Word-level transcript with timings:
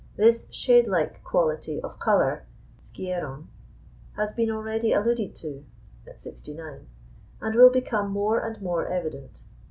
This 0.15 0.47
shade 0.51 0.87
like 0.87 1.23
quality 1.23 1.79
of 1.79 1.99
colour 1.99 2.47
(σκιέρον) 2.81 3.45
has 4.13 4.31
been 4.31 4.49
already 4.49 4.93
alluded 4.93 5.35
to 5.35 5.63
(69), 6.11 6.87
and 7.39 7.55
will 7.55 7.69
become 7.69 8.09
more 8.09 8.39
and 8.39 8.59
more 8.63 8.87
evident. 8.87 9.43